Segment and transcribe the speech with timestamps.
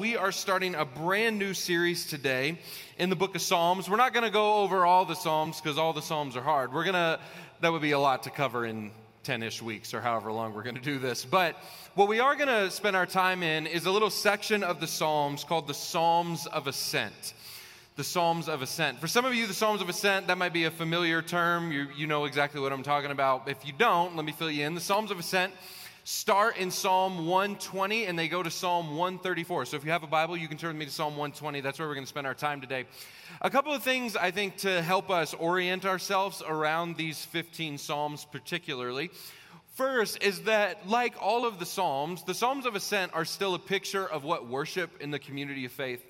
[0.00, 2.58] we are starting a brand new series today
[2.96, 3.86] in the book of Psalms.
[3.86, 6.72] We're not going to go over all the Psalms because all the Psalms are hard.
[6.72, 7.20] We're going to,
[7.60, 8.92] that would be a lot to cover in
[9.24, 11.26] 10 ish weeks or however long we're going to do this.
[11.26, 11.54] But
[11.96, 14.86] what we are going to spend our time in is a little section of the
[14.86, 17.34] Psalms called the Psalms of Ascent.
[17.96, 19.00] The Psalms of Ascent.
[19.00, 21.72] For some of you, the Psalms of Ascent, that might be a familiar term.
[21.72, 23.50] You, you know exactly what I'm talking about.
[23.50, 24.74] If you don't, let me fill you in.
[24.74, 25.52] The Psalms of Ascent
[26.04, 29.66] start in Psalm 120 and they go to Psalm 134.
[29.66, 31.60] So if you have a Bible, you can turn me to Psalm 120.
[31.60, 32.86] That's where we're going to spend our time today.
[33.42, 38.26] A couple of things I think to help us orient ourselves around these 15 Psalms,
[38.30, 39.10] particularly.
[39.74, 43.58] First is that, like all of the Psalms, the Psalms of Ascent are still a
[43.58, 46.04] picture of what worship in the community of faith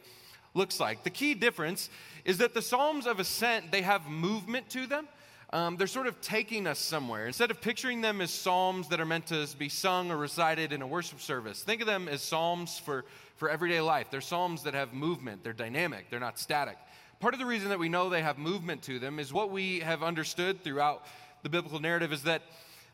[0.55, 1.05] looks like.
[1.05, 1.91] The key difference
[2.25, 5.07] is that the Psalms of Ascent, they have movement to them
[5.53, 7.27] um, they're sort of taking us somewhere.
[7.27, 10.81] Instead of picturing them as psalms that are meant to be sung or recited in
[10.81, 13.05] a worship service, think of them as psalms for,
[13.37, 14.09] for everyday life.
[14.11, 16.77] They're psalms that have movement, they're dynamic, they're not static.
[17.19, 19.81] Part of the reason that we know they have movement to them is what we
[19.81, 21.05] have understood throughout
[21.43, 22.43] the biblical narrative is that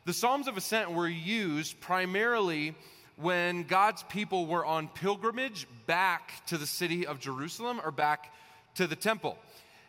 [0.04, 2.74] the Psalms of Ascent were used primarily
[3.16, 8.32] when God's people were on pilgrimage back to the city of Jerusalem or back
[8.76, 9.38] to the temple.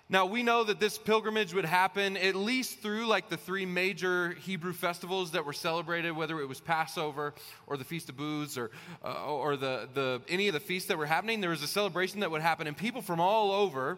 [0.10, 4.38] Now, we know that this pilgrimage would happen at least through like the three major
[4.42, 7.34] Hebrew festivals that were celebrated, whether it was Passover
[7.68, 8.72] or the Feast of Booths or,
[9.04, 11.42] uh, or the, the, any of the feasts that were happening.
[11.42, 13.98] There was a celebration that would happen, and people from all over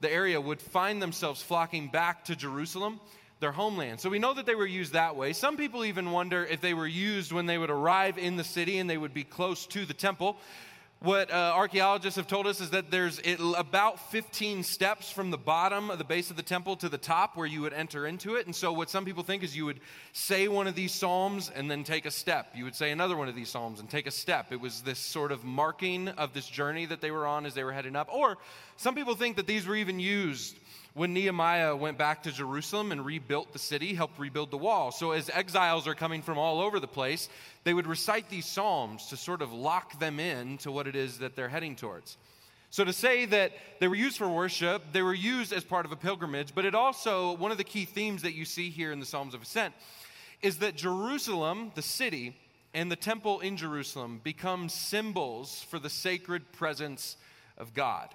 [0.00, 3.00] the area would find themselves flocking back to Jerusalem,
[3.40, 3.98] their homeland.
[3.98, 5.32] So we know that they were used that way.
[5.32, 8.78] Some people even wonder if they were used when they would arrive in the city
[8.78, 10.36] and they would be close to the temple
[11.02, 13.22] what uh, archaeologists have told us is that there's
[13.56, 17.38] about 15 steps from the bottom of the base of the temple to the top
[17.38, 18.44] where you would enter into it.
[18.44, 19.80] And so, what some people think is you would
[20.12, 22.52] say one of these psalms and then take a step.
[22.54, 24.52] You would say another one of these psalms and take a step.
[24.52, 27.64] It was this sort of marking of this journey that they were on as they
[27.64, 28.12] were heading up.
[28.12, 28.36] Or
[28.76, 30.58] some people think that these were even used
[30.94, 34.90] when Nehemiah went back to Jerusalem and rebuilt the city, helped rebuild the wall.
[34.90, 37.28] So, as exiles are coming from all over the place,
[37.64, 41.18] they would recite these Psalms to sort of lock them in to what it is
[41.18, 42.16] that they're heading towards.
[42.70, 45.92] So, to say that they were used for worship, they were used as part of
[45.92, 49.00] a pilgrimage, but it also, one of the key themes that you see here in
[49.00, 49.74] the Psalms of Ascent
[50.42, 52.36] is that Jerusalem, the city,
[52.72, 57.16] and the temple in Jerusalem become symbols for the sacred presence
[57.58, 58.08] of God.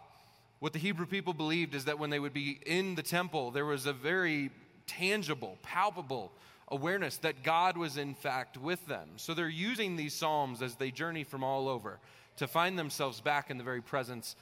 [0.65, 3.67] What the Hebrew people believed is that when they would be in the temple, there
[3.67, 4.49] was a very
[4.87, 6.31] tangible, palpable
[6.69, 9.07] awareness that God was in fact with them.
[9.17, 11.99] So they're using these Psalms as they journey from all over
[12.37, 14.35] to find themselves back in the very presence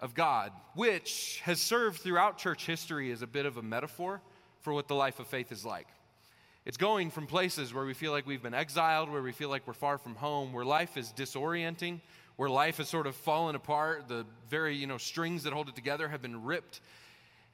[0.00, 4.22] of God, which has served throughout church history as a bit of a metaphor
[4.62, 5.88] for what the life of faith is like.
[6.64, 9.66] It's going from places where we feel like we've been exiled, where we feel like
[9.66, 12.00] we're far from home, where life is disorienting,
[12.40, 14.08] where life has sort of fallen apart.
[14.08, 16.80] The very, you know, strings that hold it together have been ripped.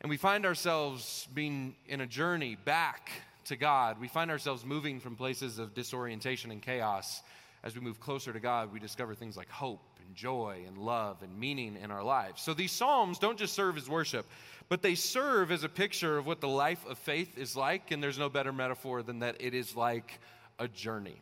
[0.00, 3.10] And we find ourselves being in a journey back
[3.46, 3.98] to God.
[4.00, 7.24] We find ourselves moving from places of disorientation and chaos.
[7.64, 11.20] As we move closer to God, we discover things like hope and joy and love
[11.24, 12.40] and meaning in our lives.
[12.40, 14.24] So these Psalms don't just serve as worship,
[14.68, 17.90] but they serve as a picture of what the life of faith is like.
[17.90, 20.20] And there's no better metaphor than that it is like
[20.60, 21.20] a journey.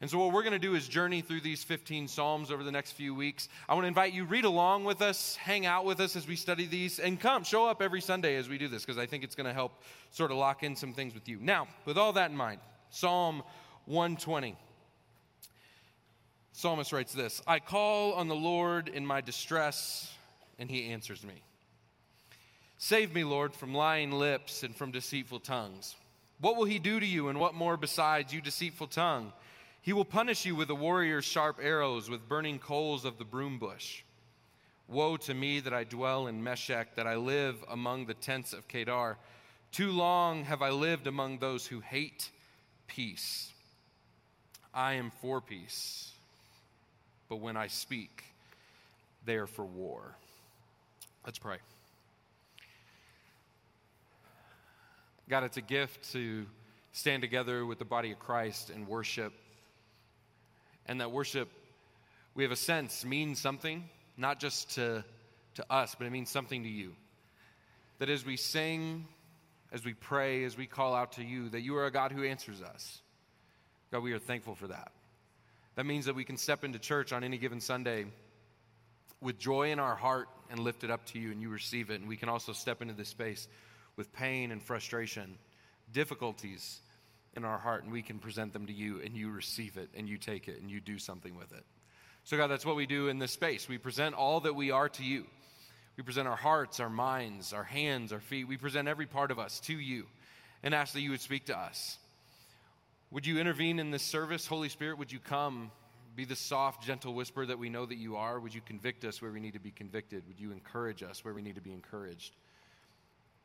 [0.00, 2.72] And so, what we're going to do is journey through these 15 Psalms over the
[2.72, 3.48] next few weeks.
[3.68, 6.36] I want to invite you, read along with us, hang out with us as we
[6.36, 9.24] study these, and come, show up every Sunday as we do this, because I think
[9.24, 11.38] it's going to help sort of lock in some things with you.
[11.40, 13.42] Now, with all that in mind, Psalm
[13.86, 14.56] 120.
[16.52, 20.12] Psalmist writes this I call on the Lord in my distress,
[20.58, 21.42] and he answers me.
[22.78, 25.96] Save me, Lord, from lying lips and from deceitful tongues.
[26.40, 29.32] What will he do to you, and what more besides, you deceitful tongue?
[29.86, 33.60] He will punish you with a warrior's sharp arrows, with burning coals of the broom
[33.60, 34.02] bush.
[34.88, 38.66] Woe to me that I dwell in Meshech, that I live among the tents of
[38.66, 39.16] Kedar.
[39.70, 42.30] Too long have I lived among those who hate
[42.88, 43.52] peace.
[44.74, 46.10] I am for peace,
[47.28, 48.24] but when I speak,
[49.24, 50.16] they are for war.
[51.24, 51.58] Let's pray.
[55.28, 56.44] God, it's a gift to
[56.90, 59.32] stand together with the body of Christ and worship
[60.86, 61.48] and that worship,
[62.34, 65.04] we have a sense, means something, not just to,
[65.54, 66.94] to us, but it means something to you.
[67.98, 69.06] That as we sing,
[69.72, 72.24] as we pray, as we call out to you, that you are a God who
[72.24, 73.00] answers us.
[73.90, 74.92] God, we are thankful for that.
[75.76, 78.06] That means that we can step into church on any given Sunday
[79.20, 82.00] with joy in our heart and lift it up to you, and you receive it.
[82.00, 83.48] And we can also step into this space
[83.96, 85.36] with pain and frustration,
[85.92, 86.80] difficulties,
[87.36, 90.08] in our heart and we can present them to you and you receive it and
[90.08, 91.64] you take it and you do something with it.
[92.24, 93.68] So, God, that's what we do in this space.
[93.68, 95.26] We present all that we are to you.
[95.96, 98.48] We present our hearts, our minds, our hands, our feet.
[98.48, 100.06] We present every part of us to you
[100.62, 101.98] and ask that you would speak to us.
[103.12, 104.46] Would you intervene in this service?
[104.46, 105.70] Holy Spirit, would you come?
[106.16, 108.40] Be the soft, gentle whisper that we know that you are.
[108.40, 110.26] Would you convict us where we need to be convicted?
[110.26, 112.34] Would you encourage us where we need to be encouraged?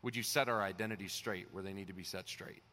[0.02, 2.64] Would you set our identities straight where they need to be set straight?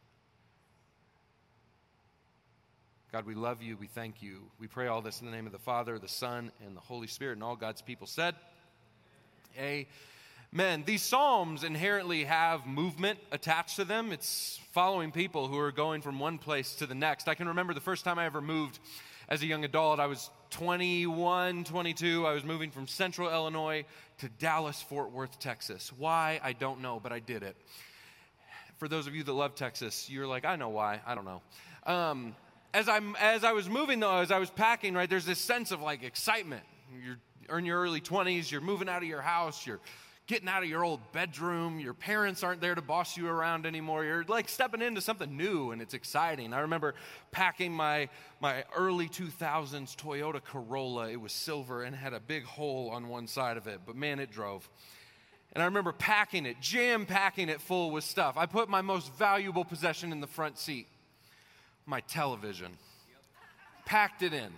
[3.11, 3.75] God, we love you.
[3.75, 4.43] We thank you.
[4.59, 7.07] We pray all this in the name of the Father, the Son, and the Holy
[7.07, 7.33] Spirit.
[7.33, 8.35] And all God's people said,
[9.59, 10.83] Amen.
[10.85, 14.11] These Psalms inherently have movement attached to them.
[14.11, 17.27] It's following people who are going from one place to the next.
[17.27, 18.77] I can remember the first time I ever moved
[19.27, 19.99] as a young adult.
[19.99, 22.27] I was 21, 22.
[22.27, 23.85] I was moving from central Illinois
[24.19, 25.91] to Dallas, Fort Worth, Texas.
[25.97, 26.39] Why?
[26.43, 27.55] I don't know, but I did it.
[28.77, 31.01] For those of you that love Texas, you're like, I know why.
[31.07, 31.41] I don't know.
[31.91, 32.35] Um,
[32.73, 35.71] as, I'm, as I was moving, though, as I was packing, right, there's this sense
[35.71, 36.63] of like excitement.
[37.03, 39.79] You're in your early 20s, you're moving out of your house, you're
[40.29, 41.79] getting out of your old bedroom.
[41.79, 44.05] Your parents aren't there to boss you around anymore.
[44.05, 46.53] You're like stepping into something new and it's exciting.
[46.53, 46.93] I remember
[47.31, 51.09] packing my, my early 2000s Toyota Corolla.
[51.09, 54.19] It was silver and had a big hole on one side of it, but man,
[54.19, 54.69] it drove.
[55.53, 58.37] And I remember packing it, jam packing it full with stuff.
[58.37, 60.85] I put my most valuable possession in the front seat
[61.89, 62.77] my television.
[63.85, 64.51] Packed it in.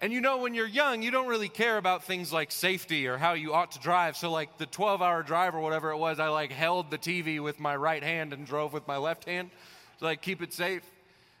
[0.00, 3.16] And you know, when you're young, you don't really care about things like safety or
[3.16, 4.16] how you ought to drive.
[4.16, 7.40] So, like the 12 hour drive or whatever it was, I like held the TV
[7.40, 9.50] with my right hand and drove with my left hand
[10.00, 10.82] to like keep it safe.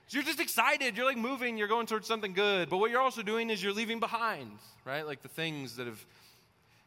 [0.06, 0.96] So, you're just excited.
[0.96, 2.70] You're like moving, you're going towards something good.
[2.70, 4.50] But what you're also doing is you're leaving behind,
[4.86, 5.06] right?
[5.06, 6.02] Like the things that have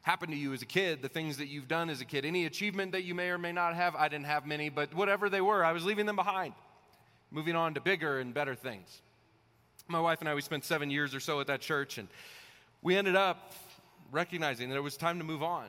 [0.01, 2.45] happened to you as a kid, the things that you've done as a kid, any
[2.45, 3.93] achievement that you may or may not have.
[3.93, 6.53] I didn't have many, but whatever they were, I was leaving them behind,
[7.31, 9.01] moving on to bigger and better things
[9.89, 12.07] my wife and I, we spent seven years or so at that church, and
[12.81, 13.53] we ended up
[14.11, 15.67] recognizing that it was time to move on.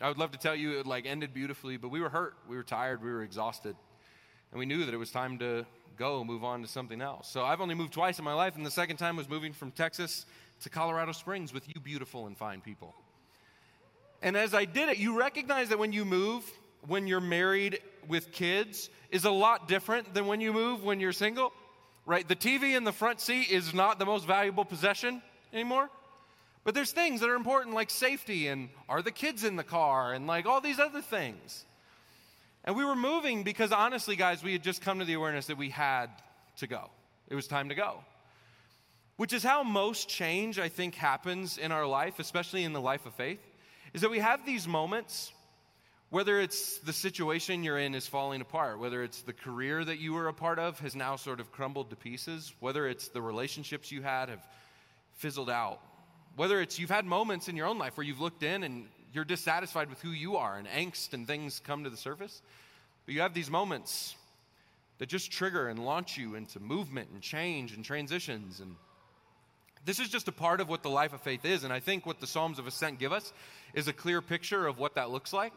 [0.00, 2.56] I would love to tell you it like ended beautifully, but we were hurt, we
[2.56, 3.76] were tired, we were exhausted,
[4.50, 5.66] and we knew that it was time to
[5.96, 7.28] go, move on to something else.
[7.28, 9.70] So I've only moved twice in my life, and the second time was moving from
[9.70, 10.26] Texas
[10.62, 12.94] to Colorado Springs with you beautiful and fine people.
[14.22, 16.50] And as I did it, you recognize that when you move,
[16.86, 21.12] when you're married with kids, is a lot different than when you move when you're
[21.12, 21.52] single
[22.10, 22.26] right?
[22.26, 25.22] The TV in the front seat is not the most valuable possession
[25.52, 25.88] anymore.
[26.64, 30.12] But there's things that are important like safety and are the kids in the car
[30.12, 31.64] and like all these other things.
[32.64, 35.56] And we were moving because honestly, guys, we had just come to the awareness that
[35.56, 36.08] we had
[36.56, 36.90] to go.
[37.28, 38.00] It was time to go.
[39.16, 43.06] Which is how most change, I think, happens in our life, especially in the life
[43.06, 43.40] of faith,
[43.94, 45.32] is that we have these moments
[46.10, 50.12] whether it's the situation you're in is falling apart, whether it's the career that you
[50.12, 53.92] were a part of has now sort of crumbled to pieces, whether it's the relationships
[53.92, 54.44] you had have
[55.14, 55.80] fizzled out,
[56.34, 59.24] whether it's you've had moments in your own life where you've looked in and you're
[59.24, 62.42] dissatisfied with who you are and angst and things come to the surface,
[63.06, 64.16] but you have these moments
[64.98, 68.74] that just trigger and launch you into movement and change and transitions and
[69.86, 72.04] this is just a part of what the life of faith is and i think
[72.04, 73.32] what the psalms of ascent give us
[73.72, 75.54] is a clear picture of what that looks like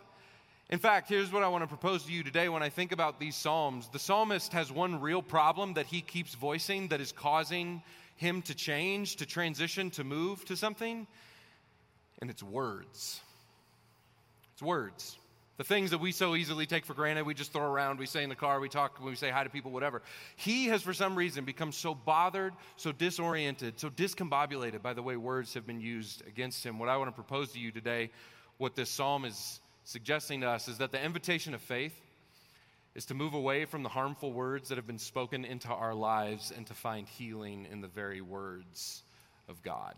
[0.74, 3.20] in fact, here's what I want to propose to you today when I think about
[3.20, 3.90] these Psalms.
[3.90, 7.84] The psalmist has one real problem that he keeps voicing that is causing
[8.16, 11.06] him to change, to transition, to move to something,
[12.22, 13.22] and it's words.
[14.54, 15.16] It's words.
[15.58, 18.24] The things that we so easily take for granted, we just throw around, we say
[18.24, 20.02] in the car, we talk, we say hi to people, whatever.
[20.38, 25.18] He has, for some reason, become so bothered, so disoriented, so discombobulated by the way
[25.18, 26.80] words have been used against him.
[26.80, 28.10] What I want to propose to you today,
[28.58, 31.94] what this psalm is suggesting to us is that the invitation of faith
[32.96, 36.54] is to move away from the harmful words that have been spoken into our lives
[36.56, 39.04] and to find healing in the very words
[39.50, 39.96] of God.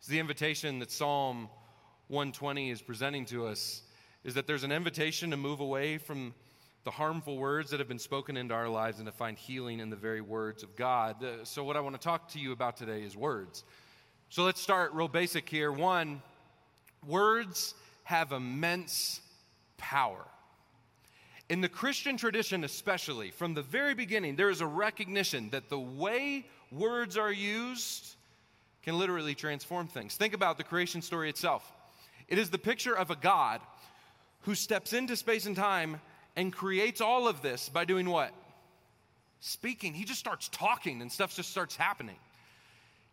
[0.00, 1.48] So the invitation that Psalm
[2.08, 3.82] 120 is presenting to us
[4.22, 6.34] is that there's an invitation to move away from
[6.84, 9.90] the harmful words that have been spoken into our lives and to find healing in
[9.90, 11.16] the very words of God.
[11.42, 13.64] So, what I want to talk to you about today is words.
[14.28, 15.72] So, let's start real basic here.
[15.72, 16.22] One,
[17.04, 17.74] words
[18.06, 19.20] have immense
[19.78, 20.24] power.
[21.48, 25.78] In the Christian tradition, especially, from the very beginning, there is a recognition that the
[25.78, 28.14] way words are used
[28.84, 30.14] can literally transform things.
[30.14, 31.72] Think about the creation story itself.
[32.28, 33.60] It is the picture of a God
[34.42, 36.00] who steps into space and time
[36.36, 38.32] and creates all of this by doing what?
[39.40, 39.94] Speaking.
[39.94, 42.18] He just starts talking and stuff just starts happening.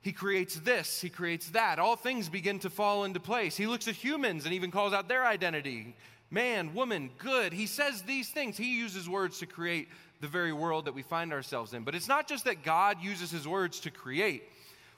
[0.03, 1.79] He creates this, he creates that.
[1.79, 3.57] All things begin to fall into place.
[3.57, 5.95] He looks at humans and even calls out their identity
[6.33, 7.53] man, woman, good.
[7.53, 8.57] He says these things.
[8.57, 9.88] He uses words to create
[10.19, 11.83] the very world that we find ourselves in.
[11.83, 14.43] But it's not just that God uses his words to create.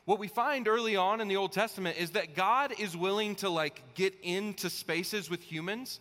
[0.05, 3.49] what we find early on in the Old Testament is that God is willing to
[3.49, 5.99] like get into spaces with humans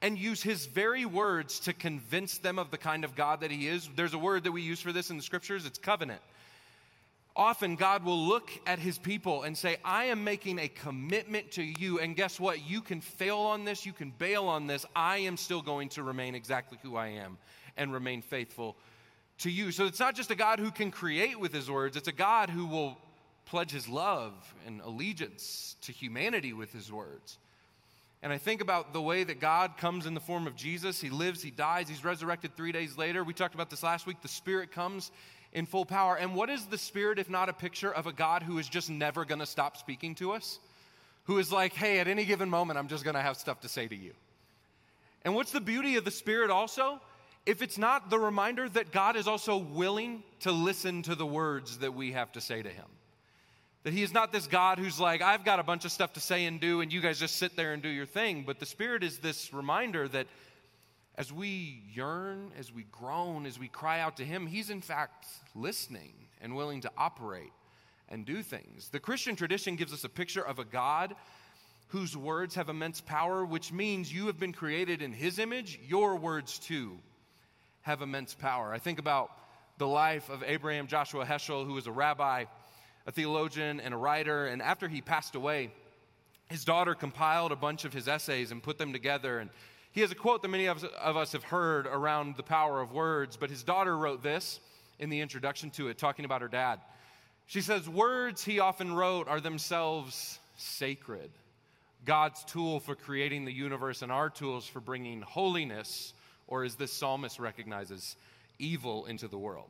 [0.00, 3.66] and use his very words to convince them of the kind of God that he
[3.66, 3.90] is.
[3.96, 6.20] There's a word that we use for this in the scriptures, it's covenant.
[7.34, 11.62] Often God will look at his people and say, I am making a commitment to
[11.62, 11.98] you.
[11.98, 12.68] And guess what?
[12.68, 14.84] You can fail on this, you can bail on this.
[14.94, 17.38] I am still going to remain exactly who I am
[17.76, 18.76] and remain faithful
[19.38, 19.72] to you.
[19.72, 22.50] So it's not just a God who can create with his words, it's a God
[22.50, 22.98] who will
[23.46, 24.32] pledge his love
[24.66, 27.38] and allegiance to humanity with his words.
[28.22, 31.00] And I think about the way that God comes in the form of Jesus.
[31.00, 33.24] He lives, He dies, He's resurrected three days later.
[33.24, 34.20] We talked about this last week.
[34.22, 35.10] The Spirit comes
[35.52, 36.16] in full power.
[36.16, 38.90] And what is the Spirit if not a picture of a God who is just
[38.90, 40.58] never going to stop speaking to us?
[41.24, 43.68] Who is like, hey, at any given moment, I'm just going to have stuff to
[43.68, 44.12] say to you.
[45.24, 47.00] And what's the beauty of the Spirit also?
[47.46, 51.78] If it's not the reminder that God is also willing to listen to the words
[51.78, 52.86] that we have to say to Him.
[53.84, 56.20] That he is not this God who's like, I've got a bunch of stuff to
[56.20, 58.44] say and do, and you guys just sit there and do your thing.
[58.46, 60.28] But the Spirit is this reminder that
[61.22, 65.24] as we yearn, as we groan, as we cry out to him, he's in fact
[65.54, 67.52] listening and willing to operate
[68.08, 68.88] and do things.
[68.88, 71.14] The Christian tradition gives us a picture of a God
[71.86, 75.78] whose words have immense power, which means you have been created in his image.
[75.86, 76.98] Your words too
[77.82, 78.72] have immense power.
[78.72, 79.30] I think about
[79.78, 82.46] the life of Abraham Joshua Heschel, who was a rabbi
[83.06, 84.46] a theologian and a writer.
[84.46, 85.70] And after he passed away,
[86.48, 89.38] his daughter compiled a bunch of his essays and put them together.
[89.38, 89.50] And
[89.92, 93.36] he has a quote that many of us have heard around the power of words,
[93.36, 94.58] but his daughter wrote this
[94.98, 96.80] in the introduction to it, talking about her dad.
[97.46, 101.30] She says, Words he often wrote are themselves sacred.
[102.04, 106.14] God's tool for creating the universe and our tools for bringing holiness,
[106.48, 108.16] or as this psalmist recognizes,
[108.58, 109.68] evil into the world.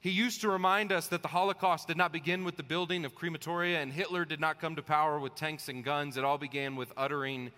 [0.00, 3.14] He used to remind us that the Holocaust did not begin with the building of
[3.14, 6.16] crematoria and Hitler did not come to power with tanks and guns.
[6.16, 7.50] It all began with uttering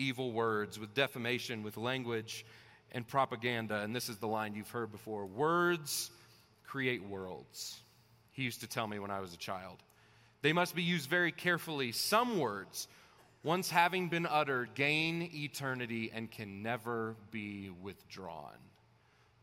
[0.00, 2.44] evil words, with defamation, with language
[2.92, 3.80] and propaganda.
[3.80, 6.10] And this is the line you've heard before words
[6.66, 7.78] create worlds.
[8.32, 9.78] He used to tell me when I was a child.
[10.42, 11.92] They must be used very carefully.
[11.92, 12.88] Some words,
[13.42, 18.56] once having been uttered, gain eternity and can never be withdrawn.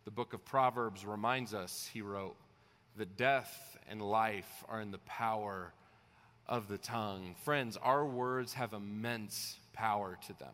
[0.06, 2.36] The book of Proverbs reminds us, he wrote,
[2.98, 5.72] that death and life are in the power
[6.48, 7.36] of the tongue.
[7.44, 10.54] Friends, our words have immense power to them.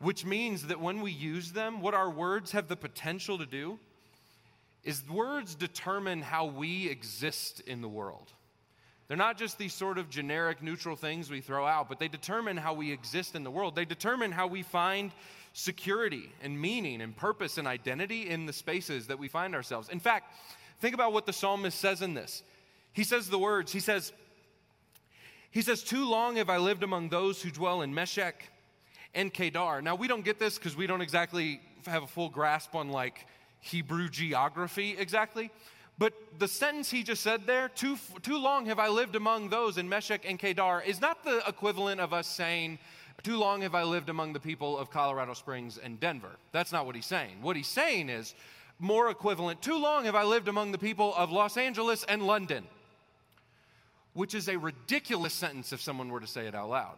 [0.00, 3.78] Which means that when we use them, what our words have the potential to do
[4.82, 8.32] is words determine how we exist in the world.
[9.06, 12.56] They're not just these sort of generic, neutral things we throw out, but they determine
[12.56, 13.76] how we exist in the world.
[13.76, 15.12] They determine how we find
[15.52, 19.88] security and meaning and purpose and identity in the spaces that we find ourselves.
[19.90, 20.34] In fact,
[20.80, 22.42] think about what the psalmist says in this.
[22.92, 24.12] He says the words, he says,
[25.54, 28.50] he says, Too long have I lived among those who dwell in Meshech
[29.14, 29.80] and Kedar.
[29.80, 33.24] Now, we don't get this because we don't exactly have a full grasp on like
[33.60, 35.52] Hebrew geography exactly.
[35.96, 39.78] But the sentence he just said there, too, too long have I lived among those
[39.78, 42.80] in Meshech and Kedar, is not the equivalent of us saying,
[43.22, 46.32] too long have I lived among the people of Colorado Springs and Denver.
[46.50, 47.36] That's not what he's saying.
[47.42, 48.34] What he's saying is
[48.80, 52.64] more equivalent, too long have I lived among the people of Los Angeles and London,
[54.14, 56.96] which is a ridiculous sentence if someone were to say it out loud.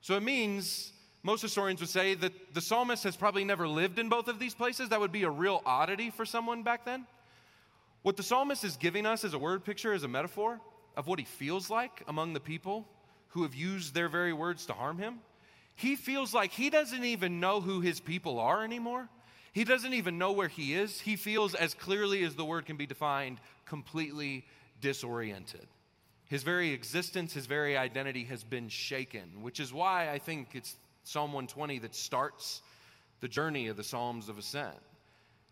[0.00, 4.08] So it means most historians would say that the psalmist has probably never lived in
[4.08, 4.88] both of these places.
[4.88, 7.06] That would be a real oddity for someone back then.
[8.02, 10.60] What the psalmist is giving us as a word picture, as a metaphor
[10.96, 12.88] of what he feels like among the people
[13.28, 15.18] who have used their very words to harm him.
[15.76, 19.08] He feels like he doesn't even know who his people are anymore.
[19.52, 21.00] He doesn't even know where he is.
[21.00, 24.46] He feels, as clearly as the word can be defined, completely
[24.80, 25.66] disoriented.
[26.30, 30.76] His very existence, his very identity has been shaken, which is why I think it's
[31.02, 32.62] Psalm 120 that starts
[33.18, 34.76] the journey of the Psalms of Ascent.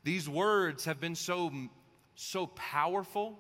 [0.04, 1.50] These words have been so,
[2.14, 3.36] so powerful,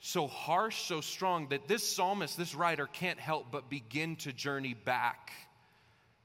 [0.00, 4.72] so harsh, so strong that this psalmist, this writer, can't help but begin to journey
[4.72, 5.30] back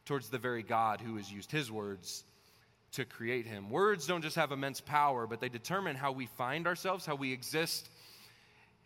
[0.05, 2.23] towards the very God who has used his words
[2.93, 3.69] to create him.
[3.69, 7.33] Words don't just have immense power, but they determine how we find ourselves, how we
[7.33, 7.89] exist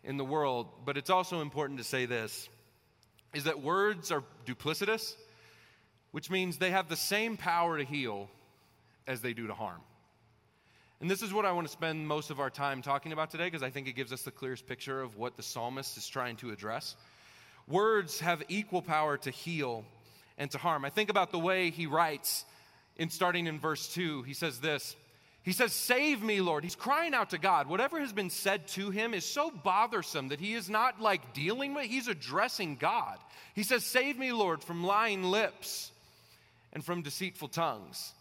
[0.04, 0.68] in the world.
[0.84, 2.48] But it's also important to say this
[3.34, 5.14] is that words are duplicitous,
[6.10, 8.28] which means they have the same power to heal
[9.06, 9.80] as they do to harm.
[11.00, 13.44] And this is what I want to spend most of our time talking about today
[13.44, 16.36] because I think it gives us the clearest picture of what the psalmist is trying
[16.36, 16.94] to address.
[17.66, 19.84] Words have equal power to heal
[20.38, 20.84] and to harm.
[20.84, 22.44] I think about the way he writes
[22.96, 24.22] in starting in verse 2.
[24.22, 24.94] He says this
[25.42, 26.62] He says, Save me, Lord.
[26.62, 27.68] He's crying out to God.
[27.68, 31.74] Whatever has been said to him is so bothersome that he is not like dealing
[31.74, 33.18] with, he's addressing God.
[33.54, 35.90] He says, Save me, Lord, from lying lips
[36.72, 38.12] and from deceitful tongues.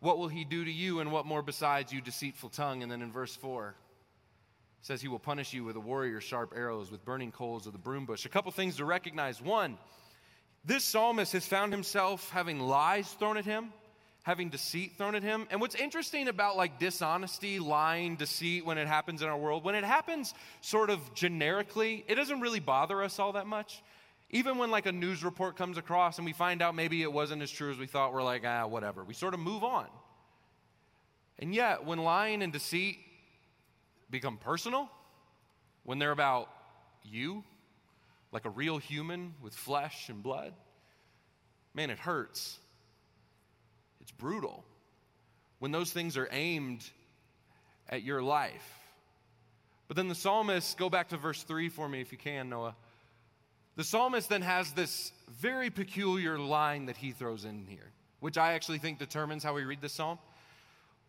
[0.00, 2.82] What will he do to you, and what more besides you, deceitful tongue?
[2.82, 3.74] And then in verse 4,
[4.80, 7.78] says he will punish you with a warrior's sharp arrows, with burning coals of the
[7.78, 8.24] broom bush.
[8.24, 9.42] A couple things to recognize.
[9.42, 9.76] One,
[10.64, 13.72] this psalmist has found himself having lies thrown at him
[14.28, 15.46] having deceit thrown at him.
[15.50, 19.74] And what's interesting about like dishonesty, lying, deceit when it happens in our world, when
[19.74, 23.82] it happens sort of generically, it doesn't really bother us all that much.
[24.28, 27.40] Even when like a news report comes across and we find out maybe it wasn't
[27.40, 29.02] as true as we thought, we're like, ah, whatever.
[29.02, 29.86] We sort of move on.
[31.38, 32.98] And yet, when lying and deceit
[34.10, 34.90] become personal,
[35.84, 36.50] when they're about
[37.02, 37.44] you,
[38.30, 40.52] like a real human with flesh and blood,
[41.72, 42.58] man, it hurts.
[44.08, 44.64] It's brutal
[45.58, 46.82] when those things are aimed
[47.90, 48.66] at your life.
[49.86, 52.74] But then the psalmist, go back to verse 3 for me if you can, Noah.
[53.76, 58.54] The psalmist then has this very peculiar line that he throws in here, which I
[58.54, 60.18] actually think determines how we read the psalm.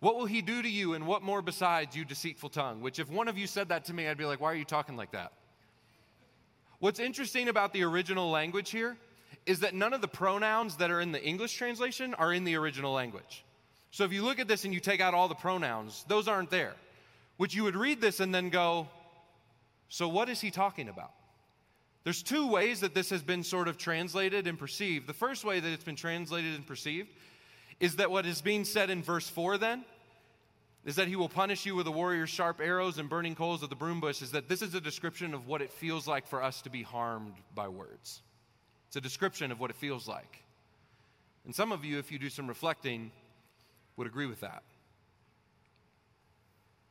[0.02, 2.82] What will he do to you, and what more besides, you deceitful tongue?
[2.82, 4.66] Which, if one of you said that to me, I'd be like, why are you
[4.66, 5.32] talking like that?
[6.80, 8.98] What's interesting about the original language here
[9.46, 12.56] is that none of the pronouns that are in the English translation are in the
[12.56, 13.44] original language.
[13.92, 16.52] So if you look at this and you take out all the pronouns, those aren't
[16.52, 16.76] there.
[17.38, 18.88] Which you would read this and then go,
[19.88, 21.12] so what is he talking about?
[22.04, 25.08] There's two ways that this has been sort of translated and perceived.
[25.08, 27.10] The first way that it's been translated and perceived
[27.80, 29.84] is that what is being said in verse 4 then
[30.86, 33.70] is that he will punish you with a warrior's sharp arrows and burning coals of
[33.70, 36.42] the broom bush, is that this is a description of what it feels like for
[36.42, 38.22] us to be harmed by words.
[38.90, 40.44] It's a description of what it feels like.
[41.46, 43.12] And some of you, if you do some reflecting,
[43.98, 44.64] would agree with that.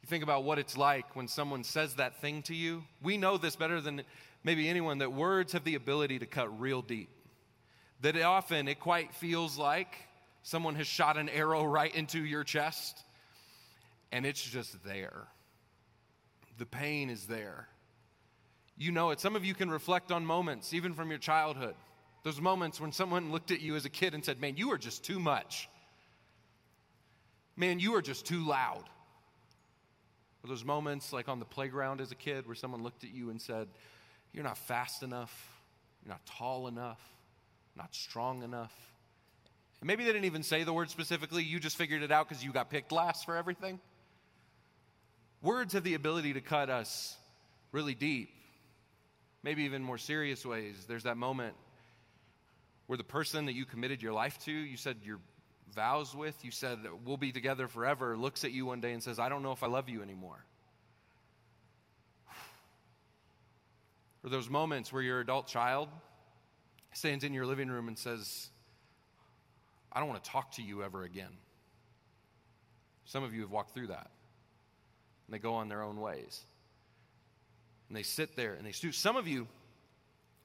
[0.02, 2.84] You think about what it's like when someone says that thing to you.
[3.02, 4.02] We know this better than
[4.44, 7.10] maybe anyone that words have the ability to cut real deep.
[8.02, 9.92] That it often it quite feels like
[10.44, 13.02] someone has shot an arrow right into your chest
[14.12, 15.26] and it's just there.
[16.58, 17.68] The pain is there.
[18.78, 19.18] You know it.
[19.20, 21.74] Some of you can reflect on moments, even from your childhood,
[22.22, 24.78] those moments when someone looked at you as a kid and said, Man, you are
[24.78, 25.68] just too much.
[27.56, 28.84] Man, you are just too loud.
[30.44, 33.30] Or those moments like on the playground as a kid where someone looked at you
[33.30, 33.66] and said,
[34.32, 35.60] You're not fast enough,
[36.04, 37.00] you're not tall enough,
[37.76, 38.74] not strong enough.
[39.80, 42.44] And maybe they didn't even say the word specifically, you just figured it out because
[42.44, 43.80] you got picked last for everything.
[45.42, 47.16] Words have the ability to cut us
[47.70, 48.30] really deep,
[49.48, 50.84] maybe even more serious ways.
[50.87, 51.54] There's that moment
[52.87, 55.20] where the person that you committed your life to, you said your
[55.74, 59.18] vows with, you said we'll be together forever, looks at you one day and says,
[59.18, 60.44] I don't know if I love you anymore.
[64.22, 65.88] Or those moments where your adult child
[66.92, 68.50] stands in your living room and says,
[69.90, 71.32] I don't want to talk to you ever again.
[73.06, 74.11] Some of you have walked through that.
[75.26, 76.44] And they go on their own ways.
[77.88, 78.92] And they sit there and they stew.
[78.92, 79.46] Some of you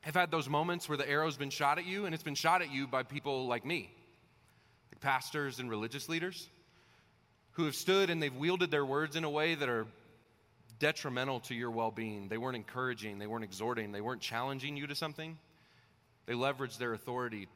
[0.01, 2.61] have had those moments where the arrow's been shot at you, and it's been shot
[2.61, 3.89] at you by people like me,
[4.91, 6.49] like pastors and religious leaders,
[7.51, 9.85] who have stood and they've wielded their words in a way that are
[10.79, 12.27] detrimental to your well being.
[12.27, 15.37] They weren't encouraging, they weren't exhorting, they weren't challenging you to something.
[16.25, 17.47] They leveraged their authority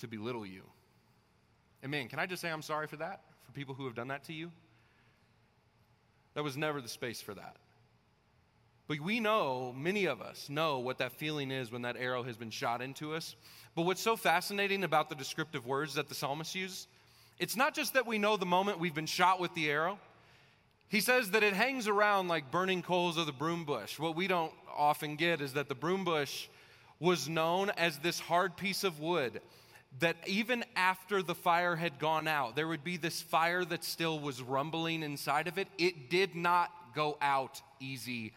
[0.00, 0.62] to belittle you.
[1.82, 3.20] And man, can I just say I'm sorry for that?
[3.46, 4.50] For people who have done that to you?
[6.34, 7.56] That was never the space for that.
[8.88, 12.38] But we know, many of us know what that feeling is when that arrow has
[12.38, 13.36] been shot into us.
[13.74, 16.88] But what's so fascinating about the descriptive words that the psalmist uses,
[17.38, 19.98] it's not just that we know the moment we've been shot with the arrow.
[20.88, 23.98] He says that it hangs around like burning coals of the broom bush.
[23.98, 26.48] What we don't often get is that the broom bush
[26.98, 29.42] was known as this hard piece of wood
[30.00, 34.18] that even after the fire had gone out, there would be this fire that still
[34.18, 35.68] was rumbling inside of it.
[35.76, 38.32] It did not go out easy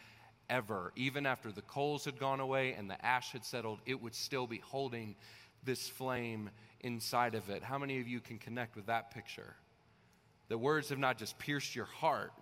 [0.52, 0.92] ever.
[0.94, 4.46] Even after the coals had gone away and the ash had settled, it would still
[4.46, 5.16] be holding
[5.64, 7.62] this flame inside of it.
[7.62, 9.56] How many of you can connect with that picture?
[10.48, 12.32] The words have not just pierced your heart,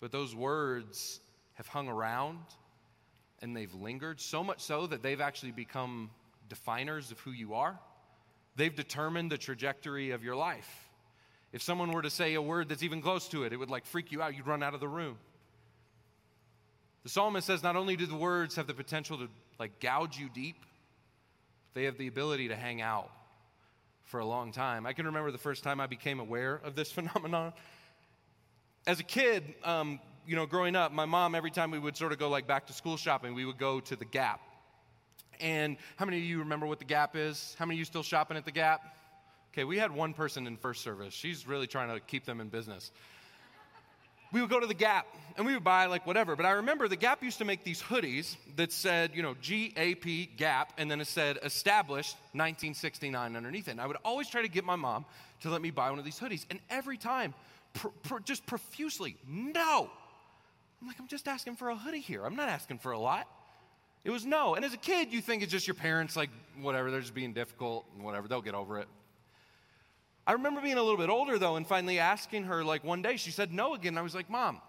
[0.00, 1.20] but those words
[1.54, 2.38] have hung around
[3.40, 6.10] and they've lingered, so much so that they've actually become
[6.50, 7.78] definers of who you are.
[8.56, 10.90] They've determined the trajectory of your life.
[11.52, 13.86] If someone were to say a word that's even close to it, it would like
[13.86, 14.36] freak you out.
[14.36, 15.16] You'd run out of the room.
[17.02, 20.28] The psalmist says not only do the words have the potential to like gouge you
[20.28, 20.56] deep,
[21.74, 23.10] they have the ability to hang out
[24.04, 24.86] for a long time.
[24.86, 27.52] I can remember the first time I became aware of this phenomenon.
[28.86, 32.12] As a kid, um, you know, growing up, my mom, every time we would sort
[32.12, 34.40] of go like back to school shopping, we would go to the Gap.
[35.40, 37.56] And how many of you remember what the Gap is?
[37.58, 38.82] How many of you still shopping at the Gap?
[39.52, 41.14] Okay, we had one person in first service.
[41.14, 42.92] She's really trying to keep them in business.
[44.32, 46.36] We would go to the Gap and we would buy like whatever.
[46.36, 49.72] But I remember the Gap used to make these hoodies that said, you know, G
[49.76, 53.72] A P Gap, and then it said established 1969 underneath it.
[53.72, 55.04] And I would always try to get my mom
[55.42, 56.46] to let me buy one of these hoodies.
[56.50, 57.34] And every time,
[57.74, 59.90] pr- pr- just profusely, no.
[60.80, 62.24] I'm like, I'm just asking for a hoodie here.
[62.24, 63.26] I'm not asking for a lot.
[64.04, 64.54] It was no.
[64.54, 67.34] And as a kid, you think it's just your parents, like, whatever, they're just being
[67.34, 68.88] difficult and whatever, they'll get over it.
[70.30, 73.16] I remember being a little bit older, though, and finally asking her, like, one day,
[73.16, 73.98] she said no again.
[73.98, 74.60] I was like, Mom,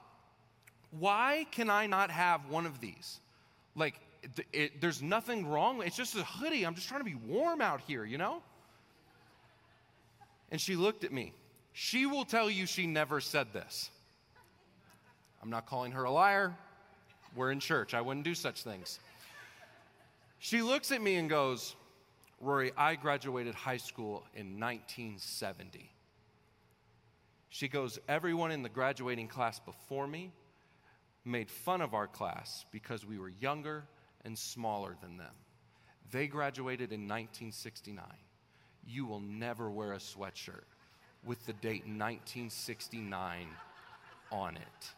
[0.89, 3.19] why can I not have one of these?
[3.76, 3.93] Like,
[4.24, 5.84] it, it, there's nothing wrong.
[5.84, 6.63] It's just a hoodie.
[6.63, 8.41] I'm just trying to be warm out here, you know?
[10.50, 11.32] And she looked at me.
[11.74, 13.91] She will tell you she never said this.
[15.43, 16.56] I'm not calling her a liar.
[17.36, 17.93] We're in church.
[17.93, 19.00] I wouldn't do such things.
[20.39, 21.76] She looks at me and goes,
[22.42, 25.92] Rory, I graduated high school in 1970.
[27.50, 30.32] She goes, Everyone in the graduating class before me
[31.24, 33.84] made fun of our class because we were younger
[34.26, 35.34] and smaller than them.
[36.12, 38.04] They graduated in 1969.
[38.88, 40.66] You will never wear a sweatshirt
[41.24, 43.48] with the date 1969
[44.32, 44.92] on it.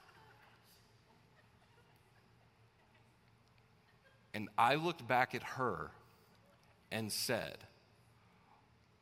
[4.33, 5.91] And I looked back at her
[6.93, 7.57] and said,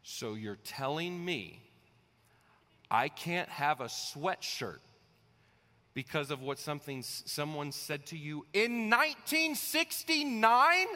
[0.02, 1.62] So you're telling me
[2.90, 4.80] I can't have a sweatshirt
[5.94, 10.88] because of what something someone said to you in 1969?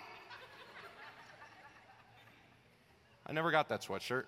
[3.28, 4.24] I never got that sweatshirt.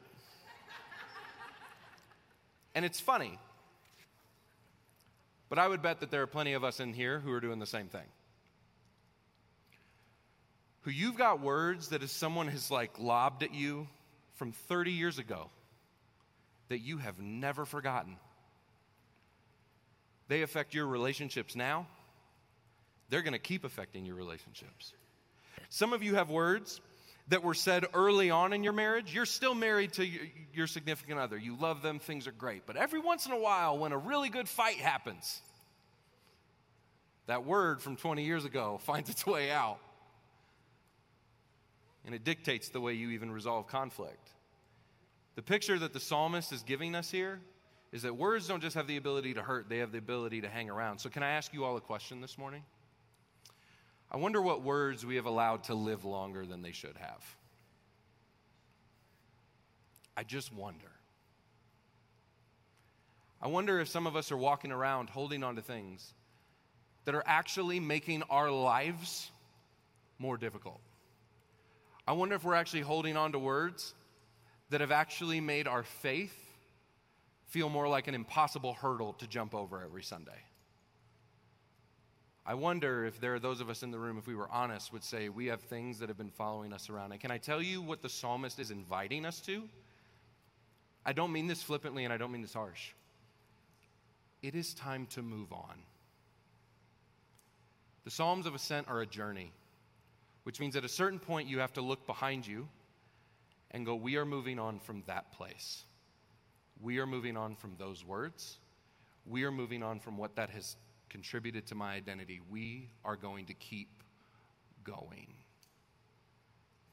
[2.76, 3.40] And it's funny.
[5.50, 7.60] But I would bet that there are plenty of us in here who are doing
[7.60, 8.06] the same thing
[10.88, 13.90] who you've got words that if someone has like lobbed at you
[14.36, 15.50] from 30 years ago
[16.70, 18.16] that you have never forgotten.
[20.30, 21.88] They affect your relationships now.
[23.10, 24.94] They're going to keep affecting your relationships.
[25.68, 26.80] Some of you have words
[27.28, 29.14] that were said early on in your marriage.
[29.14, 30.08] You're still married to
[30.54, 31.38] your significant other.
[31.38, 32.66] You love them, things are great.
[32.66, 35.42] But every once in a while, when a really good fight happens,
[37.26, 39.80] that word from 20 years ago finds its way out
[42.08, 44.32] and it dictates the way you even resolve conflict.
[45.36, 47.42] The picture that the psalmist is giving us here
[47.92, 50.50] is that words don't just have the ability to hurt, they have the ability to
[50.50, 51.00] hang around.
[51.00, 52.64] So, can I ask you all a question this morning?
[54.10, 57.24] I wonder what words we have allowed to live longer than they should have.
[60.16, 60.92] I just wonder.
[63.42, 66.14] I wonder if some of us are walking around holding on to things
[67.04, 69.30] that are actually making our lives
[70.20, 70.80] more difficult.
[72.08, 73.94] I wonder if we're actually holding on to words
[74.70, 76.34] that have actually made our faith
[77.48, 80.40] feel more like an impossible hurdle to jump over every Sunday.
[82.46, 84.94] I wonder if there are those of us in the room, if we were honest,
[84.94, 87.12] would say we have things that have been following us around.
[87.12, 89.64] And can I tell you what the psalmist is inviting us to?
[91.06, 92.92] I don't mean this flippantly and I don't mean this harsh.
[94.42, 95.76] It is time to move on.
[98.06, 99.52] The Psalms of Ascent are a journey
[100.48, 102.70] which means at a certain point you have to look behind you
[103.72, 105.84] and go, We are moving on from that place.
[106.80, 108.58] We are moving on from those words.
[109.26, 110.78] We are moving on from what that has
[111.10, 112.40] contributed to my identity.
[112.50, 113.90] We are going to keep
[114.86, 115.34] going.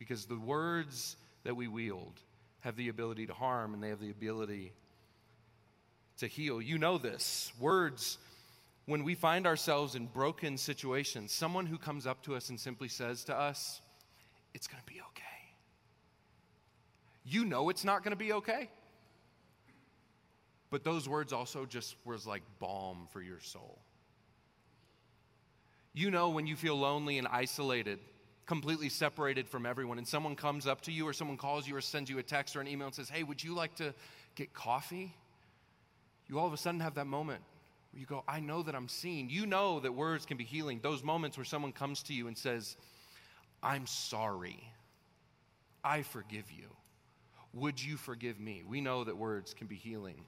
[0.00, 2.20] Because the words that we wield
[2.58, 4.72] have the ability to harm and they have the ability
[6.16, 6.60] to heal.
[6.60, 7.52] You know this.
[7.60, 8.18] Words
[8.86, 12.88] when we find ourselves in broken situations, someone who comes up to us and simply
[12.88, 13.80] says to us,
[14.52, 15.22] It's going to be okay.
[17.24, 18.70] You know it's not going to be okay.
[20.70, 23.78] But those words also just was like balm for your soul.
[25.94, 28.00] You know when you feel lonely and isolated,
[28.44, 31.80] completely separated from everyone, and someone comes up to you or someone calls you or
[31.80, 33.94] sends you a text or an email and says, Hey, would you like to
[34.34, 35.14] get coffee?
[36.28, 37.42] You all of a sudden have that moment
[37.96, 39.28] you go, I know that I'm seen.
[39.30, 40.80] You know that words can be healing.
[40.82, 42.76] Those moments where someone comes to you and says,
[43.62, 44.68] I'm sorry.
[45.82, 46.68] I forgive you.
[47.52, 48.62] Would you forgive me?
[48.66, 50.24] We know that words can be healing.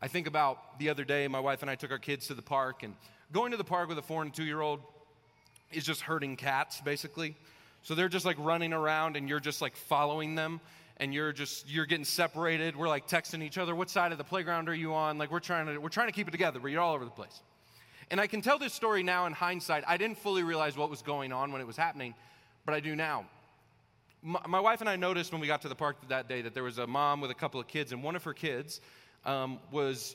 [0.00, 2.42] I think about the other day, my wife and I took our kids to the
[2.42, 2.94] park, and
[3.32, 4.80] going to the park with a four and two year old
[5.70, 7.36] is just herding cats, basically.
[7.82, 10.60] So they're just like running around, and you're just like following them
[11.02, 12.76] and you're just you're getting separated.
[12.76, 15.18] We're like texting each other, what side of the playground are you on?
[15.18, 17.10] Like we're trying to we're trying to keep it together, but you're all over the
[17.10, 17.42] place.
[18.12, 19.82] And I can tell this story now in hindsight.
[19.88, 22.14] I didn't fully realize what was going on when it was happening,
[22.64, 23.26] but I do now.
[24.22, 26.54] My, my wife and I noticed when we got to the park that day that
[26.54, 28.80] there was a mom with a couple of kids, and one of her kids
[29.24, 30.14] um, was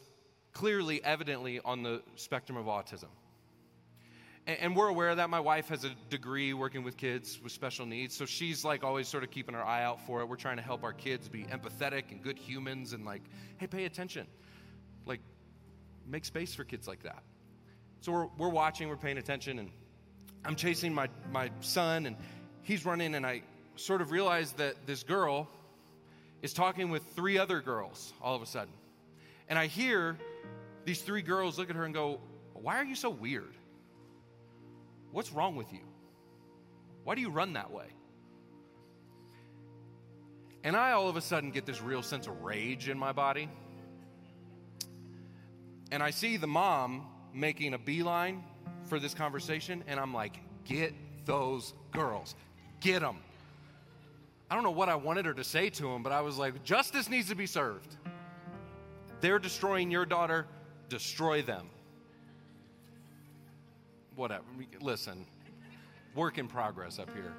[0.54, 3.10] clearly, evidently on the spectrum of autism.
[4.48, 5.30] And, and we're aware of that.
[5.30, 9.08] My wife has a degree working with kids with special needs, so she's like always
[9.08, 10.30] sort of keeping her eye out for it.
[10.30, 13.22] We're trying to help our kids be empathetic and good humans and like,
[13.58, 14.26] hey, pay attention.
[15.06, 15.20] Like,
[16.08, 17.22] make space for kids like that.
[18.02, 19.70] So we're, we're watching, we're paying attention, and
[20.46, 22.16] I'm chasing my, my son, and
[22.62, 23.42] he's running, and I
[23.76, 25.50] sort of realize that this girl
[26.42, 28.74] is talking with three other girls all of a sudden.
[29.50, 30.18] And I hear
[30.86, 32.20] these three girls look at her and go,
[32.54, 33.57] Why are you so weird?
[35.12, 35.82] What's wrong with you?
[37.04, 37.88] Why do you run that way?
[40.64, 43.50] And I all of a sudden get this real sense of rage in my body.
[45.92, 48.44] And I see the mom making a beeline
[48.84, 50.94] for this conversation, and I'm like, get
[51.26, 52.36] those girls,
[52.82, 53.18] get them.
[54.50, 56.64] I don't know what I wanted her to say to him, but I was like,
[56.64, 57.96] justice needs to be served.
[59.22, 60.48] They're destroying your daughter,
[60.90, 61.70] destroy them.
[64.18, 64.44] Whatever.
[64.82, 65.26] Listen,
[66.14, 67.34] work in progress up here.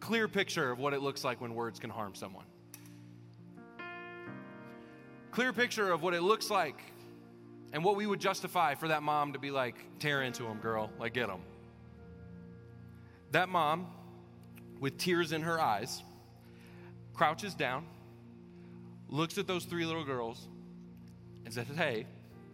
[0.00, 2.46] Clear picture of what it looks like when words can harm someone
[5.32, 6.78] clear picture of what it looks like
[7.72, 10.90] and what we would justify for that mom to be like, tear into him, girl,
[11.00, 11.40] like, get him.
[13.30, 13.86] That mom,
[14.78, 16.02] with tears in her eyes,
[17.14, 17.86] crouches down,
[19.08, 20.48] looks at those three little girls,
[21.46, 22.06] and says, Hey,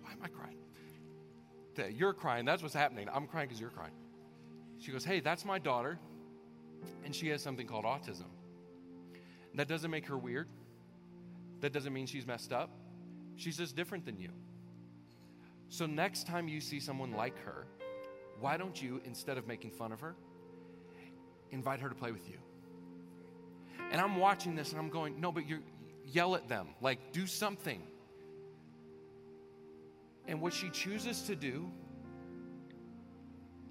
[0.08, 1.96] why am I crying?
[1.96, 2.44] You're crying.
[2.44, 3.08] That's what's happening.
[3.12, 3.92] I'm crying because you're crying.
[4.80, 5.98] She goes, Hey, that's my daughter,
[7.04, 8.26] and she has something called autism.
[9.54, 10.48] That doesn't make her weird.
[11.60, 12.70] That doesn't mean she's messed up.
[13.36, 14.30] She's just different than you.
[15.68, 17.66] So, next time you see someone like her,
[18.40, 20.16] why don't you, instead of making fun of her,
[21.50, 22.38] invite her to play with you?
[23.92, 25.60] And I'm watching this and I'm going, no, but you
[26.06, 27.82] yell at them, like, do something.
[30.28, 31.68] And what she chooses to do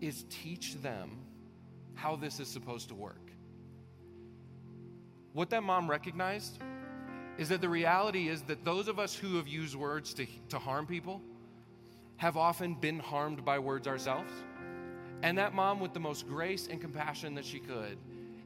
[0.01, 1.19] is teach them
[1.93, 3.31] how this is supposed to work.
[5.33, 6.59] What that mom recognized
[7.37, 10.57] is that the reality is that those of us who have used words to, to
[10.57, 11.21] harm people
[12.17, 14.33] have often been harmed by words ourselves.
[15.21, 17.97] And that mom, with the most grace and compassion that she could,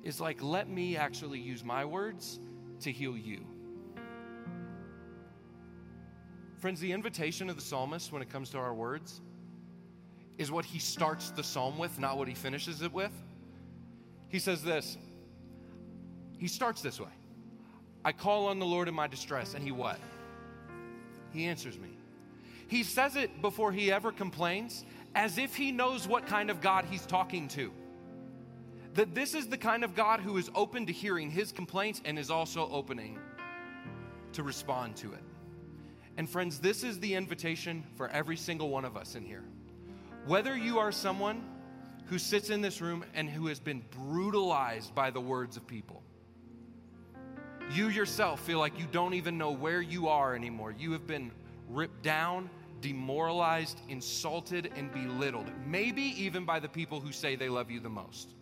[0.03, 2.39] is like, let me actually use my words
[2.81, 3.45] to heal you.
[6.61, 9.19] Friends, the invitation of the psalmist when it comes to our words
[10.37, 13.11] is what he starts the psalm with, not what he finishes it with.
[14.29, 14.95] He says this.
[16.37, 17.09] He starts this way
[18.05, 19.99] I call on the Lord in my distress, and He what?
[21.31, 21.89] He answers me.
[22.67, 26.85] He says it before he ever complains, as if he knows what kind of God
[26.89, 27.71] he's talking to.
[28.93, 32.19] That this is the kind of God who is open to hearing his complaints and
[32.19, 33.17] is also opening
[34.33, 35.23] to respond to it.
[36.17, 39.43] And friends, this is the invitation for every single one of us in here.
[40.25, 41.43] Whether you are someone
[42.05, 46.03] who sits in this room and who has been brutalized by the words of people,
[47.73, 50.75] you yourself feel like you don't even know where you are anymore.
[50.77, 51.31] You have been
[51.69, 52.49] ripped down,
[52.81, 57.89] demoralized, insulted, and belittled, maybe even by the people who say they love you the
[57.89, 58.35] most.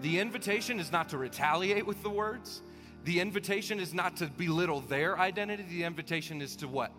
[0.00, 2.62] The invitation is not to retaliate with the words.
[3.04, 5.64] The invitation is not to belittle their identity.
[5.64, 6.92] The invitation is to what?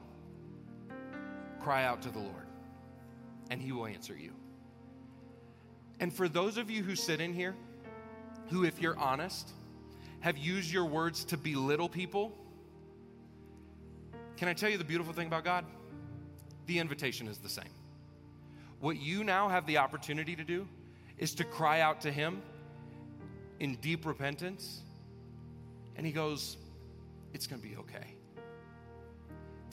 [1.60, 2.48] Cry out to the Lord,
[3.50, 4.34] and He will answer you.
[6.00, 7.56] And for those of you who sit in here,
[8.50, 9.52] who, if you're honest,
[10.20, 12.34] have used your words to belittle people,
[14.36, 15.66] can I tell you the beautiful thing about God?
[16.66, 17.70] The invitation is the same.
[18.82, 20.68] What you now have the opportunity to do
[21.18, 22.42] is to cry out to Him
[23.62, 24.82] in deep repentance,
[25.96, 26.58] and He goes,
[27.34, 28.16] It's going to be okay.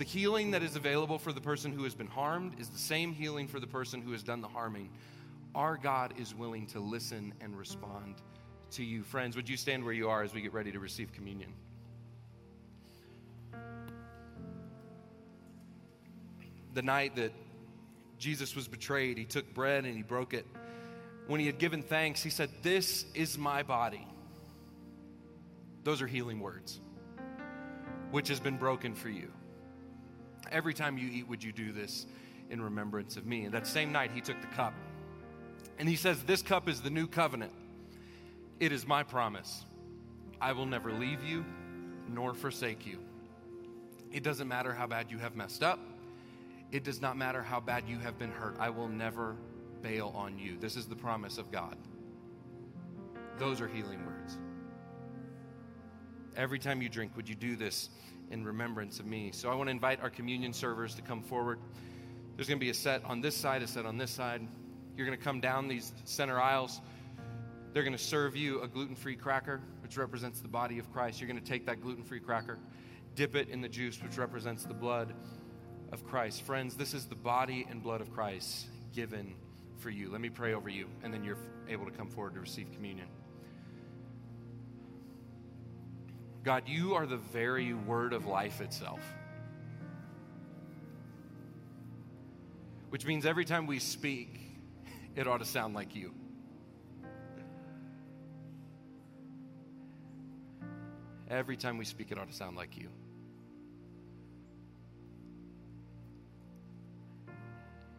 [0.01, 3.13] The healing that is available for the person who has been harmed is the same
[3.13, 4.89] healing for the person who has done the harming.
[5.55, 8.15] Our God is willing to listen and respond
[8.71, 9.03] to you.
[9.03, 11.53] Friends, would you stand where you are as we get ready to receive communion?
[16.73, 17.33] The night that
[18.19, 20.47] Jesus was betrayed, he took bread and he broke it.
[21.27, 24.07] When he had given thanks, he said, This is my body.
[25.85, 26.81] Those are healing words,
[28.11, 29.31] which has been broken for you.
[30.51, 32.07] Every time you eat, would you do this
[32.51, 33.45] in remembrance of me?
[33.45, 34.75] And that same night, he took the cup
[35.79, 37.53] And he says, This cup is the new covenant.
[38.59, 39.64] It is my promise.
[40.40, 41.45] I will never leave you
[42.09, 42.99] nor forsake you.
[44.12, 45.79] It doesn't matter how bad you have messed up.
[46.71, 48.57] It does not matter how bad you have been hurt.
[48.59, 49.37] I will never
[49.81, 50.59] bail on you.
[50.59, 51.77] This is the promise of God.
[53.38, 54.20] Those are healing words.
[56.37, 57.90] Every time you drink, would you do this
[58.31, 59.31] in remembrance of me?
[59.33, 61.59] So I want to invite our communion servers to come forward.
[62.37, 64.47] There's going to be a set on this side, a set on this side.
[64.97, 66.81] You're going to come down these center aisles.
[67.73, 71.21] They're going to serve you a gluten free cracker, which represents the body of Christ.
[71.21, 72.59] You're going to take that gluten free cracker,
[73.14, 75.14] dip it in the juice, which represents the blood
[75.93, 76.43] of Christ.
[76.43, 79.35] Friends, this is the body and blood of Christ given
[79.79, 80.11] for you.
[80.11, 81.38] Let me pray over you, and then you're
[81.69, 83.09] able to come forward to receive communion.
[86.42, 89.00] God, you are the very word of life itself.
[92.88, 94.40] Which means every time we speak,
[95.14, 96.12] it ought to sound like you.
[101.29, 102.88] Every time we speak, it ought to sound like you.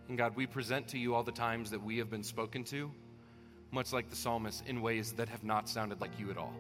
[0.10, 2.92] And God, we present to you all the times that we have been spoken to,
[3.72, 6.54] much like the psalmist, in ways that have not sounded like you at all,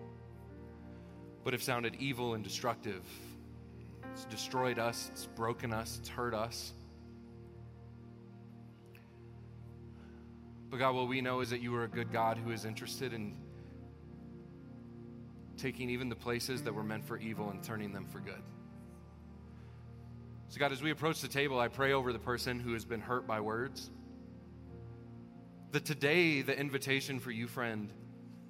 [1.43, 3.03] but have sounded evil and destructive.
[4.13, 6.73] It's destroyed us, it's broken us, it's hurt us.
[10.69, 13.13] But God, what we know is that you are a good God who is interested
[13.13, 13.35] in
[15.57, 18.41] taking even the places that were meant for evil and turning them for good.
[20.47, 22.99] So, God, as we approach the table, I pray over the person who has been
[22.99, 23.89] hurt by words.
[25.71, 27.91] That today, the invitation for you, friend,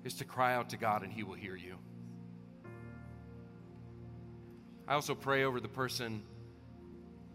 [0.03, 1.77] is to cry out to God and He will hear you.
[4.91, 6.21] I also pray over the person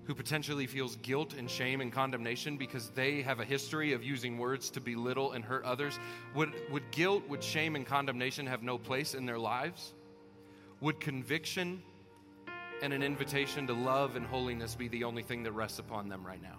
[0.05, 4.37] who potentially feels guilt and shame and condemnation because they have a history of using
[4.37, 5.99] words to belittle and hurt others.
[6.35, 9.95] Would, would guilt, would shame, and condemnation have no place in their lives?
[10.83, 11.83] Would conviction
[12.83, 16.27] and an invitation to love and holiness be the only thing that rests upon them
[16.27, 16.59] right now?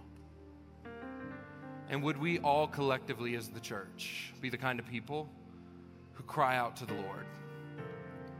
[1.91, 5.29] And would we all collectively, as the church, be the kind of people
[6.13, 7.27] who cry out to the Lord,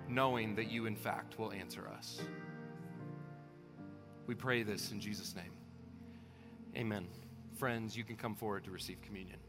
[0.09, 2.19] knowing that you, in fact, will answer us?
[4.27, 5.51] We pray this in Jesus' name.
[6.75, 7.07] Amen.
[7.57, 9.39] Friends, you can come forward to receive communion.